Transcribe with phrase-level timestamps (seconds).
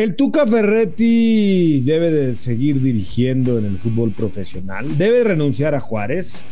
[0.00, 6.42] El Tuca Ferretti debe de seguir dirigiendo en el fútbol profesional, debe renunciar a Juárez.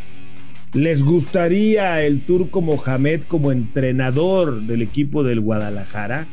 [0.75, 6.27] ¿Les gustaría el turco Mohamed como entrenador del equipo del Guadalajara?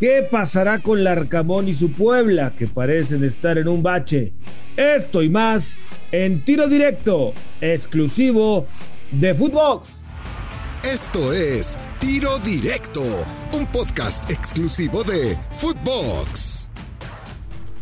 [0.00, 4.32] ¿Qué pasará con Larcamón y su Puebla, que parecen estar en un bache?
[4.78, 5.78] Esto y más
[6.10, 8.66] en tiro directo, exclusivo
[9.12, 9.95] de Footbox.
[10.86, 13.02] Esto es Tiro Directo,
[13.52, 16.70] un podcast exclusivo de Footbox.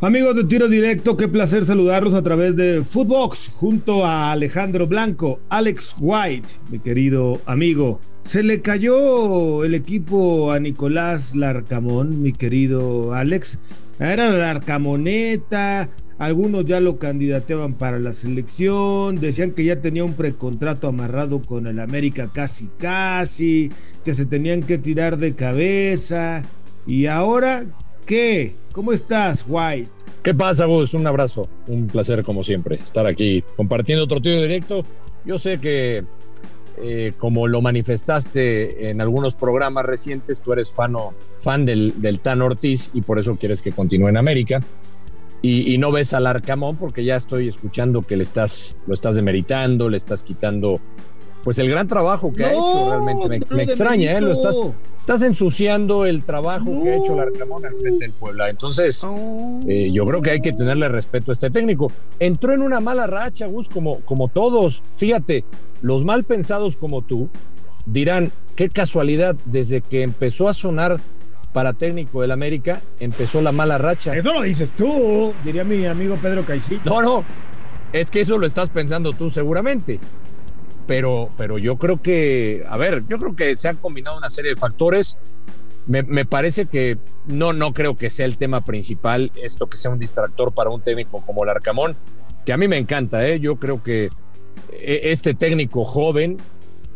[0.01, 5.41] Amigos de Tiro Directo, qué placer saludarlos a través de Footbox junto a Alejandro Blanco,
[5.51, 8.01] Alex White, mi querido amigo.
[8.25, 13.59] Se le cayó el equipo a Nicolás Larcamón, mi querido Alex.
[14.01, 20.15] Era la Larcamoneta, algunos ya lo candidateaban para la selección, decían que ya tenía un
[20.15, 23.71] precontrato amarrado con el América casi casi,
[24.05, 26.43] que se tenían que tirar de cabeza.
[26.87, 27.65] ¿Y ahora
[28.07, 28.55] qué?
[28.73, 29.91] ¿Cómo estás, White?
[30.23, 30.95] ¿Qué pasa, Gus?
[30.95, 34.85] Un abrazo, un placer como siempre estar aquí compartiendo otro tiro directo.
[35.25, 36.05] Yo sé que
[36.77, 42.91] eh, como lo manifestaste en algunos programas recientes, tú eres fan del, del Tan Ortiz
[42.95, 44.61] y por eso quieres que continúe en América
[45.47, 49.91] y, no ves al Arcamón porque ya estoy escuchando que le estás, lo estás demeritando,
[49.91, 50.81] le estás quitando
[51.43, 53.55] pues el gran trabajo que ha hecho realmente.
[53.55, 54.23] Me, extraña, ¿eh?
[54.23, 54.59] Lo estás,
[54.99, 58.49] estás ensuciando el trabajo que ha hecho el Arcamón al frente del Puebla.
[58.49, 59.07] Entonces,
[59.69, 61.93] eh, yo creo que hay que tenerle respeto a este técnico.
[62.19, 64.83] Entró en una mala racha, Gus, como, como todos.
[64.97, 65.45] Fíjate,
[65.83, 67.29] los mal pensados como tú
[67.85, 71.01] dirán, qué casualidad, desde que empezó a sonar
[71.55, 74.15] para técnico del América, empezó la mala racha.
[74.15, 76.91] Eso lo dices tú, diría mi amigo Pedro Caicito.
[76.91, 77.25] No, no,
[77.93, 80.01] es que eso lo estás pensando tú seguramente.
[80.89, 84.51] Pero, pero yo creo que, a ver, yo creo que se han combinado una serie
[84.51, 85.17] de factores.
[85.87, 89.93] Me, me, parece que no, no creo que sea el tema principal esto que sea
[89.93, 91.97] un distractor para un técnico como el Arcamón,
[92.45, 93.39] que a mí me encanta, ¿eh?
[93.39, 94.07] yo creo que
[94.73, 96.39] eh, este técnico joven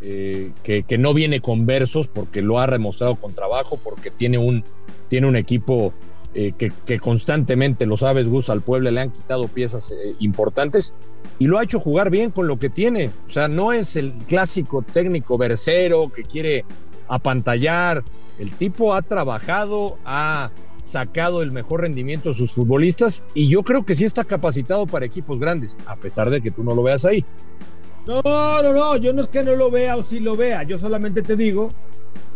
[0.01, 4.65] eh, que, no viene con versos porque lo ha demostrado con trabajo, porque tiene un,
[5.09, 5.93] tiene un equipo
[6.35, 10.95] eh, que, constantemente, lo sabes, Gus, al pueblo le han quitado piezas eh, importantes
[11.39, 13.11] y lo ha hecho jugar bien con lo que tiene.
[13.27, 16.65] O sea, no es el clásico técnico versero que quiere
[17.09, 18.05] apantallar.
[18.39, 23.85] El tipo ha trabajado, ha sacado el mejor rendimiento de sus futbolistas y yo creo
[23.85, 27.05] que sí está capacitado para equipos grandes, a pesar de que tú no lo veas
[27.05, 27.25] ahí.
[28.09, 30.79] No, no, no, yo no es que no lo vea o sí lo vea, yo
[30.79, 31.71] solamente te digo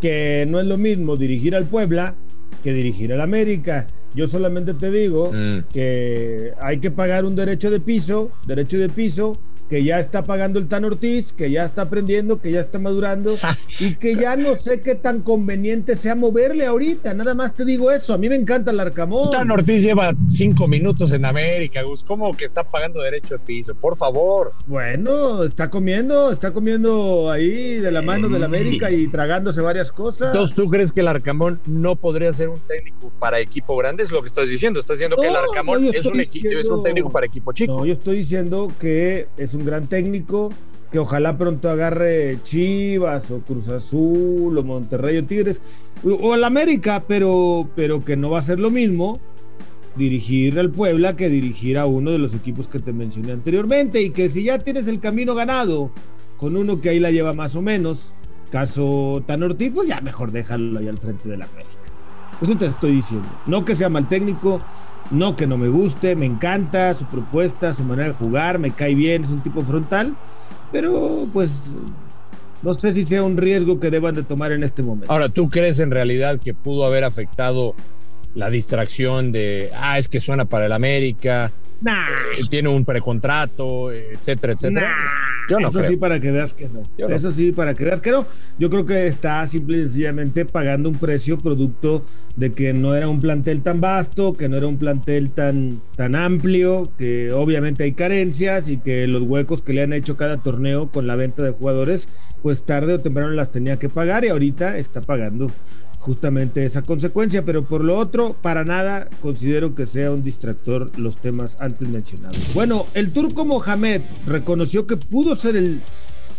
[0.02, 2.14] que no es lo mismo dirigir al Puebla
[2.62, 3.86] que dirigir al América.
[4.14, 5.72] Yo solamente te digo mm.
[5.72, 9.38] que hay que pagar un derecho de piso, derecho de piso,
[9.72, 13.38] que ya está pagando el Tan Ortiz, que ya está aprendiendo, que ya está madurando
[13.80, 17.14] y que ya no sé qué tan conveniente sea moverle ahorita.
[17.14, 18.12] Nada más te digo eso.
[18.12, 19.30] A mí me encanta el Arcamón.
[19.30, 22.04] Tan Ortiz lleva cinco minutos en América, Gus.
[22.04, 23.74] ¿Cómo que está pagando derecho de piso?
[23.74, 24.52] Por favor.
[24.66, 30.34] Bueno, está comiendo, está comiendo ahí de la mano del América y tragándose varias cosas.
[30.34, 34.02] Entonces, ¿tú crees que el Arcamón no podría ser un técnico para equipo grande?
[34.02, 34.80] Es lo que estás diciendo.
[34.80, 37.78] Estás diciendo que el Arcamón es, un es un técnico para equipo chico.
[37.78, 40.50] No, yo estoy diciendo que es un gran técnico
[40.90, 45.62] que ojalá pronto agarre Chivas o Cruz Azul o Monterrey o Tigres
[46.04, 49.20] o el América, pero, pero que no va a ser lo mismo
[49.96, 54.10] dirigir al Puebla que dirigir a uno de los equipos que te mencioné anteriormente y
[54.10, 55.90] que si ya tienes el camino ganado
[56.36, 58.12] con uno que ahí la lleva más o menos,
[58.50, 61.91] caso Tan Ortiz, pues ya mejor déjalo ahí al frente de la América.
[62.42, 63.28] Eso te estoy diciendo.
[63.46, 64.60] No que sea mal técnico,
[65.10, 68.94] no que no me guste, me encanta su propuesta, su manera de jugar, me cae
[68.94, 70.16] bien, es un tipo frontal,
[70.72, 71.64] pero pues
[72.62, 75.12] no sé si sea un riesgo que deban de tomar en este momento.
[75.12, 77.74] Ahora, ¿tú crees en realidad que pudo haber afectado
[78.34, 81.52] la distracción de, ah, es que suena para el América,
[81.84, 84.96] eh, tiene un precontrato, etcétera, etcétera.
[85.48, 86.82] Yo no Eso sí, para que veas que no.
[87.08, 88.26] Eso sí, para que veas que no.
[88.58, 92.04] Yo creo que está simple y sencillamente pagando un precio producto
[92.36, 96.14] de que no era un plantel tan vasto, que no era un plantel tan, tan
[96.14, 100.90] amplio, que obviamente hay carencias y que los huecos que le han hecho cada torneo
[100.90, 102.08] con la venta de jugadores,
[102.42, 105.50] pues tarde o temprano las tenía que pagar y ahorita está pagando
[105.98, 111.20] justamente esa consecuencia, pero por lo otro, para nada considero que sea un distractor los
[111.20, 112.52] temas antes mencionados.
[112.54, 115.80] Bueno, el turco Mohamed reconoció que pudo ser el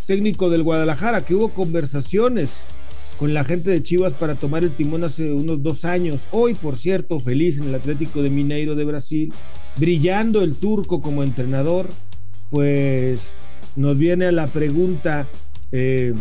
[0.05, 2.65] técnico del Guadalajara, que hubo conversaciones
[3.17, 6.27] con la gente de Chivas para tomar el timón hace unos dos años.
[6.31, 9.31] Hoy, por cierto, feliz en el Atlético de Mineiro de Brasil,
[9.77, 11.87] brillando el turco como entrenador,
[12.49, 13.33] pues
[13.77, 15.25] nos viene a la pregunta,
[15.75, 16.13] eh,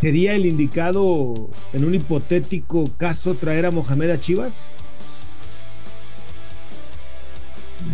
[0.00, 4.62] ¿sería el indicado en un hipotético caso traer a Mohamed a Chivas?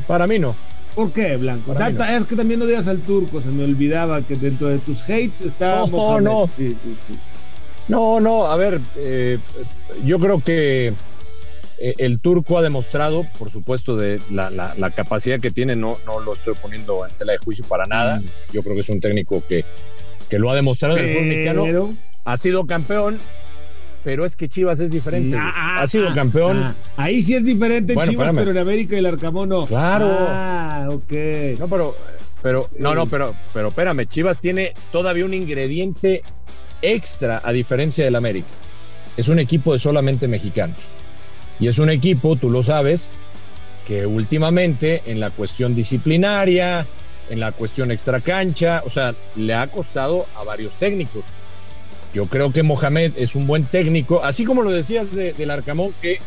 [0.06, 0.54] Para mí no.
[0.94, 1.74] ¿Por qué, Blanco?
[1.74, 5.40] Es que también no digas al turco, se me olvidaba que dentro de tus hates
[5.40, 5.80] está.
[5.80, 6.24] No, Mohamed.
[6.24, 6.46] no.
[6.46, 7.18] Sí, sí, sí.
[7.88, 9.38] No, no, a ver, eh,
[10.04, 10.94] yo creo que
[11.78, 16.54] el turco ha demostrado, por supuesto, de la, capacidad que tiene, no, no lo estoy
[16.54, 18.20] poniendo en tela de juicio para nada.
[18.20, 18.24] Mm.
[18.52, 19.64] Yo creo que es un técnico que,
[20.28, 21.94] que lo ha demostrado en el fútbol mexicano.
[22.24, 23.18] Ha sido campeón,
[24.04, 25.36] pero es que Chivas es diferente.
[25.38, 26.58] Ah, ha sido ah, campeón.
[26.58, 26.74] Ah.
[26.96, 29.66] ahí sí es diferente Chivas, pero en América y el Arcamón no.
[29.66, 30.06] Claro.
[30.28, 31.12] Ah, ok.
[31.58, 31.96] No, pero,
[32.42, 36.22] pero, no, no, pero, pero espérame, Chivas tiene todavía un ingrediente
[36.82, 38.48] extra a diferencia del América.
[39.16, 40.78] Es un equipo de solamente mexicanos.
[41.60, 43.10] Y es un equipo, tú lo sabes,
[43.86, 46.86] que últimamente en la cuestión disciplinaria,
[47.30, 51.26] en la cuestión extracancha, o sea, le ha costado a varios técnicos.
[52.12, 56.18] Yo creo que Mohamed es un buen técnico, así como lo decías del Arcamón, que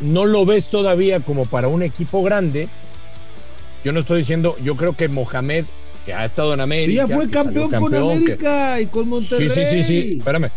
[0.00, 2.68] no lo ves todavía como para un equipo grande.
[3.84, 5.64] Yo no estoy diciendo, yo creo que Mohamed,
[6.06, 7.06] que ha estado en América.
[7.06, 9.48] ya fue campeón, con América y con Monterrey.
[9.48, 10.50] Sí, sí, sí, sí, espérame.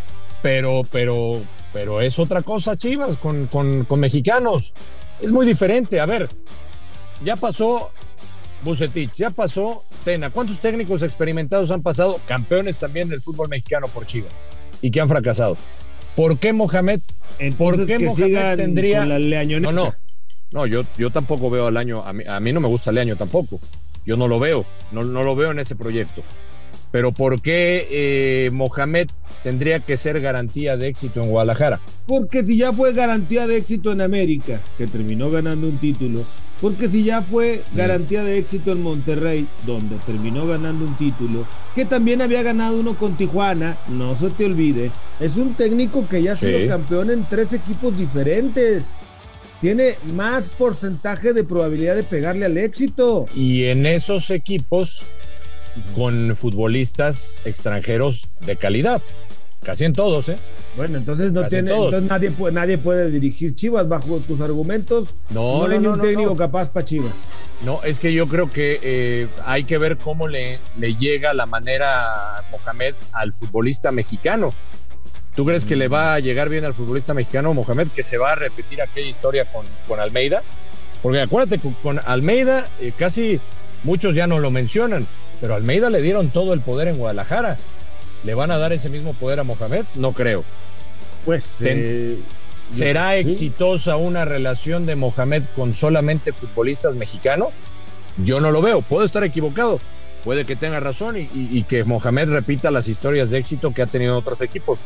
[0.44, 1.42] Pero, pero,
[1.75, 4.74] pero es otra cosa, Chivas, con, con, mexicanos.
[5.22, 6.00] Es muy diferente.
[6.00, 6.30] A ver,
[7.22, 7.92] ya pasó
[8.63, 10.30] Bucetich, ya pasó Tena.
[10.30, 12.16] ¿Cuántos técnicos experimentados han pasado?
[12.27, 14.42] Campeones también del fútbol mexicano por Chivas
[14.81, 15.57] y que han fracasado.
[16.16, 17.01] ¿Por qué Mohamed?
[17.57, 19.94] ¿Por qué Mohamed tendría la No, no.
[20.54, 22.04] No, yo, yo tampoco veo al año.
[22.04, 23.60] A mí, a mí no me gusta el año tampoco.
[24.06, 24.63] Yo no lo veo.
[24.94, 26.24] No, no lo veo en ese proyecto.
[26.92, 29.10] Pero ¿por qué eh, Mohamed
[29.44, 31.80] tendría que ser garantía de éxito en Guadalajara?
[32.07, 36.24] Porque si ya fue garantía de éxito en América, que terminó ganando un título,
[36.62, 41.86] porque si ya fue garantía de éxito en Monterrey, donde terminó ganando un título, que
[41.86, 46.31] también había ganado uno con Tijuana, no se te olvide, es un técnico que ya
[46.31, 48.89] ha sido campeón en tres equipos diferentes.
[49.62, 53.25] Tiene más porcentaje de probabilidad de pegarle al éxito.
[53.36, 55.01] Y en esos equipos
[55.95, 59.01] con futbolistas extranjeros de calidad.
[59.63, 60.38] Casi en todos, ¿eh?
[60.77, 65.16] Bueno, entonces no tiene, entonces nadie puede, nadie puede dirigir Chivas bajo tus argumentos.
[65.31, 67.13] No, no, hay ni un técnico capaz para Chivas.
[67.63, 71.48] No, es que yo creo que eh, hay que ver cómo le, le llega la
[71.48, 74.54] manera Mohamed al futbolista mexicano.
[75.36, 78.33] ¿Tú crees que le va a llegar bien al futbolista mexicano Mohamed, que se va
[78.33, 80.44] a repetir aquella historia con, con Almeida?
[81.01, 83.39] Porque acuérdate, con, Almeida eh, casi
[83.83, 85.06] muchos ya no lo mencionan,
[85.45, 87.59] pero a Almeida le dieron todo el poder en Guadalajara.
[88.24, 89.86] ¿Le van a dar ese mismo poder a Mohamed?
[89.94, 90.44] No creo.
[91.24, 92.18] Pues eh,
[92.71, 97.50] ¿será exitosa una relación de Mohamed con solamente futbolistas mexicanos?
[98.18, 99.80] Yo no lo veo, puedo estar equivocado,
[100.24, 104.13] puede que tenga razón y, que Mohamed repita las historias de éxito que ha tenido
[104.13, 104.80] en otros equipos.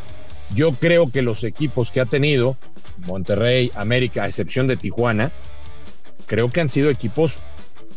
[0.54, 2.58] Yo creo que los equipos que ha tenido,
[2.98, 5.32] Monterrey, América, a excepción de Tijuana,
[6.26, 7.40] creo que han sido equipos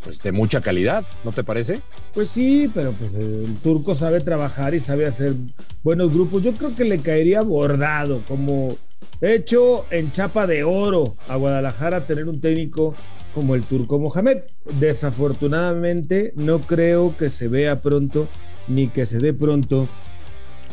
[0.04, 1.81] pues, de mucha calidad, ¿no te parece?
[2.14, 5.34] Pues sí, pero pues el turco sabe trabajar y sabe hacer
[5.82, 6.43] buenos grupos.
[6.43, 8.76] Yo creo que le caería bordado, como
[9.20, 12.94] hecho en chapa de oro a Guadalajara tener un técnico
[13.34, 14.38] como el turco Mohamed.
[14.78, 18.28] Desafortunadamente no creo que se vea pronto
[18.69, 19.88] ni que se dé pronto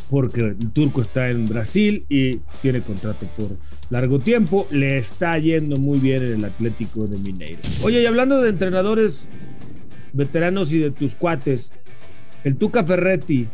[0.09, 3.57] porque el turco está en Brasil y tiene contrato por
[3.89, 4.67] largo tiempo.
[4.71, 7.61] Le está yendo muy bien en el Atlético de Mineiro.
[7.83, 9.29] Oye, y hablando de entrenadores
[10.13, 11.71] veteranos y de tus cuates,
[12.43, 13.47] el Tuca Ferretti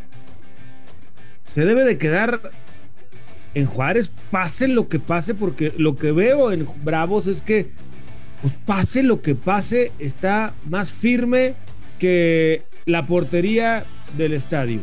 [1.53, 2.51] se debe de quedar
[3.53, 7.71] en Juárez, pase lo que pase, porque lo que veo en Bravos es que,
[8.41, 11.55] pues pase lo que pase, está más firme
[11.97, 13.85] que la portería
[14.17, 14.81] del estadio.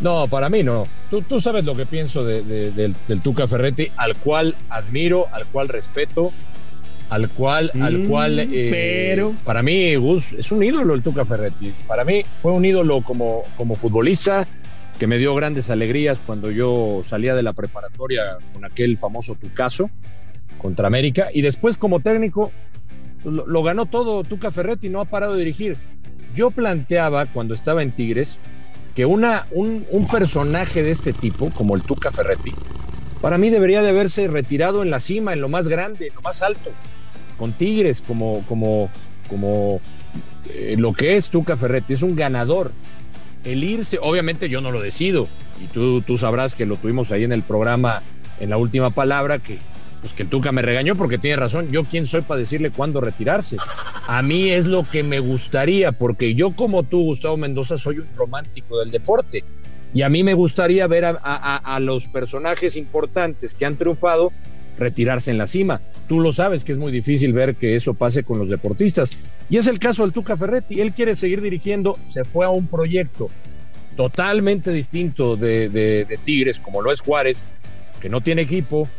[0.00, 0.86] No, para mí no.
[1.28, 6.32] Tú, sabes lo que pienso del, Tuca Ferretti, al cual admiro, al cual respeto,
[7.08, 8.38] al cual, al mm, cual.
[8.40, 9.34] Eh, pero.
[9.44, 11.72] Para mí, Gus, es un ídolo el Tuca Ferretti.
[11.86, 14.48] Para mí fue un ídolo como, como futbolista
[14.98, 19.90] que me dio grandes alegrías cuando yo salía de la preparatoria con aquel famoso Tucaso
[20.58, 21.28] contra América.
[21.32, 22.50] Y después, como técnico,
[23.24, 25.76] lo, lo ganó todo Tuca Ferretti, no ha parado de dirigir.
[26.34, 28.38] Yo planteaba cuando estaba en Tigres
[28.94, 32.52] que una, un, personaje de este tipo, como el Tuca Ferretti,
[33.20, 36.22] para mí debería de haberse retirado en la cima, en lo más grande, en lo
[36.22, 36.70] más alto,
[37.38, 38.90] con Tigres, como, como,
[39.28, 39.80] como
[40.48, 42.72] eh, lo que es Tuca Ferretti, es un ganador.
[43.44, 45.28] El irse, obviamente yo no lo decido,
[45.62, 48.02] y tú, tú sabrás que lo tuvimos ahí en el programa,
[48.40, 49.58] en la última palabra, que
[50.02, 51.70] pues que el Tuca me regañó porque tiene razón.
[51.70, 53.56] Yo quién soy para decirle cuándo retirarse.
[54.12, 58.08] A mí es lo que me gustaría, porque yo como tú, Gustavo Mendoza, soy un
[58.14, 59.42] romántico del deporte.
[59.94, 64.30] Y a mí me gustaría ver a, los personajes importantes que han triunfado
[64.76, 65.80] retirarse en la cima.
[66.08, 69.38] Tú lo sabes que es muy difícil ver que eso pase con los deportistas.
[69.48, 70.82] Y es el caso del Tuca Ferretti.
[70.82, 73.30] Él quiere seguir dirigiendo, se fue a un proyecto
[73.96, 77.46] totalmente distinto de, Tigres, como lo es Juárez,
[77.98, 78.90] que no tiene equipo,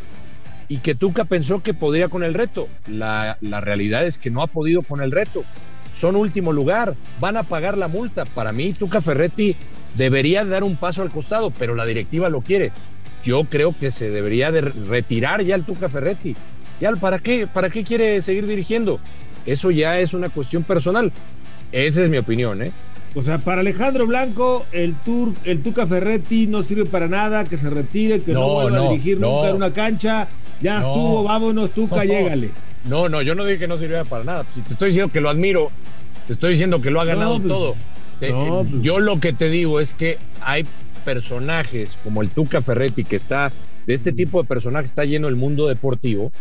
[0.74, 2.68] y que Tuca pensó que podría con el reto.
[2.88, 5.44] La, la, realidad es que no ha podido con el reto.
[5.94, 8.26] Son último lugar, van a pagar la multa.
[8.26, 9.56] Para mí, Tuca Ferretti
[9.94, 12.72] debería dar un paso al costado, pero la directiva lo quiere.
[13.24, 16.36] Yo creo que se debería de retirar ya el Tuca Ferretti.
[16.82, 17.46] ¿Ya para qué?
[17.46, 19.00] ¿Para qué quiere seguir dirigiendo?
[19.46, 21.12] Eso ya es una cuestión personal.
[21.72, 22.72] Esa es mi opinión, ¿eh?
[23.14, 24.96] O sea, para Alejandro Blanco, el
[25.44, 29.20] el Tuca Ferretti no sirve para nada, que se retire, que no, vuelva a dirigir
[29.20, 30.28] nunca en una cancha.
[30.62, 32.52] Ya estuvo, vámonos, Tuca, llégale.
[32.86, 34.46] No, no, yo no dije que no sirviera para nada.
[34.54, 35.72] Si te estoy diciendo que lo admiro,
[36.28, 37.76] te estoy diciendo que lo ha ganado pues, todo.
[38.20, 38.34] Pues.
[38.82, 40.66] Yo lo que te digo es que hay
[41.04, 43.52] personajes como el Tuca Ferretti que está
[43.86, 46.32] de este tipo de personajes está lleno el mundo deportivo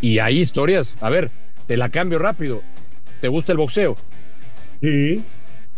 [0.00, 0.96] y hay historias.
[1.00, 1.30] A ver,
[1.66, 2.62] te la cambio rápido.
[3.20, 3.96] ¿Te gusta el boxeo?
[4.80, 5.24] Sí.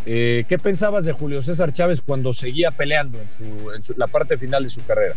[0.06, 3.28] Eh, ¿Qué pensabas de Julio César Chávez cuando seguía peleando en,
[3.82, 5.14] su, la parte final de su carrera?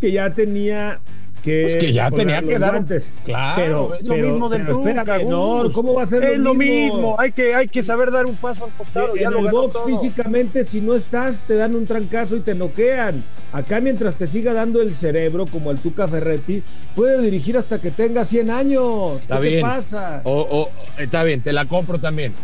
[0.00, 1.00] Que ya tenía
[1.42, 3.12] que, pues que ya tenía que dar antes.
[3.24, 7.16] Claro, es lo mismo del Tuca, no, ¿cómo va a ser es lo mismo?
[7.18, 9.16] Hay que, hay que saber dar un paso al costado.
[9.16, 13.24] En el box físicamente, si no estás, te dan un trancazo y te noquean.
[13.52, 16.62] Acá mientras te siga dando el cerebro, como el Tuca Ferretti,
[16.94, 19.20] puede dirigir hasta que tenga 100 años.
[19.20, 19.62] Está ¿Qué bien.
[19.62, 20.20] pasa?
[20.24, 22.34] O, está bien, te la compro también.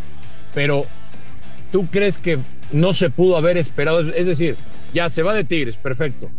[0.54, 0.86] Pero,
[1.70, 2.38] ¿tú crees que
[2.72, 4.00] no se pudo haber esperado?
[4.00, 4.56] Es decir,
[4.94, 6.30] ya se va de Tigres, perfecto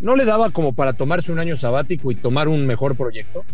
[0.00, 3.44] ¿No le daba como para tomarse un año sabático y tomar un mejor proyecto?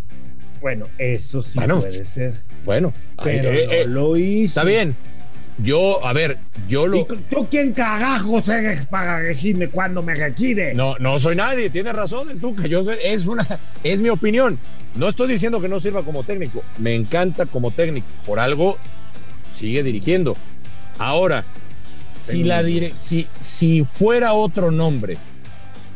[0.60, 2.40] Bueno, eso sí puede ser.
[2.64, 4.60] Bueno, pero eh, eh, lo hizo.
[4.60, 4.96] Está bien.
[5.58, 7.04] Yo, a ver, yo lo.
[7.04, 10.74] ¿Tú quién cagajos eres para decirme cuando me requiere?
[10.74, 12.66] No, no soy nadie, tiene razón el Tuca.
[12.66, 13.46] Yo es una,
[13.82, 14.58] es mi opinión.
[14.96, 16.62] No estoy diciendo que no sirva como técnico.
[16.78, 18.06] Me encanta como técnico.
[18.26, 18.78] Por algo
[19.52, 20.34] sigue dirigiendo.
[20.98, 21.44] Ahora,
[22.10, 22.62] si, la
[22.98, 25.18] si, si fuera otro nombre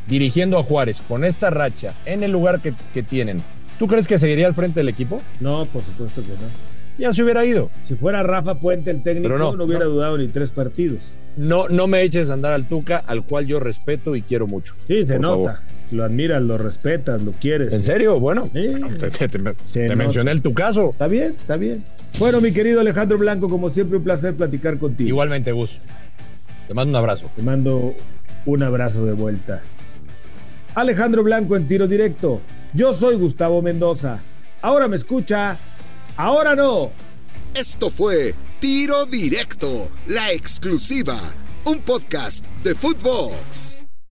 [0.09, 3.43] dirigiendo a Juárez con esta racha en el lugar que, tienen,
[3.79, 5.21] ¿tú crees que seguiría al frente del equipo?
[5.41, 6.69] No, por supuesto que no.
[6.99, 7.71] Ya se hubiera ido.
[7.87, 11.13] Si fuera Rafa Puente el técnico, no, hubiera dudado ni tres partidos.
[11.37, 14.75] No, no me eches a andar al Tuca, al cual yo respeto y quiero mucho.
[14.89, 15.63] Sí, se nota.
[15.93, 17.73] Lo admiras, lo respetas, lo quieres.
[17.73, 18.19] ¿En serio?
[18.19, 20.91] Bueno, te, mencioné el tu caso.
[20.91, 21.85] Está bien, está bien.
[22.19, 25.09] Bueno, mi querido Alejandro Blanco, como siempre, un placer platicar contigo.
[25.09, 25.79] Igualmente, Gus.
[26.67, 27.31] Te mando un abrazo.
[27.37, 27.95] Te mando
[28.45, 29.63] un abrazo de vuelta.
[30.79, 32.41] Alejandro Blanco en tiro directo.
[32.73, 34.21] Yo soy Gustavo Mendoza.
[34.63, 35.59] Ahora me escucha,
[36.17, 36.93] ahora no.
[37.53, 41.19] Esto fue Tiro Directo, la exclusiva,
[41.65, 43.88] un podcast de Footbox.